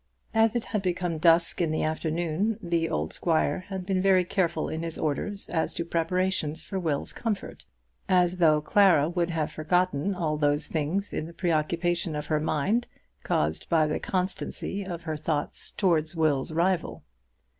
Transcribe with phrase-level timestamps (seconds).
[0.33, 4.67] As it had become dusk in the afternoon, the old squire had been very careful
[4.67, 7.67] in his orders as to preparations for Will's comfort,
[8.09, 12.87] as though Clara would have forgotten all those things in the preoccupation of her mind,
[13.23, 17.03] caused by the constancy of her thoughts towards Will's rival.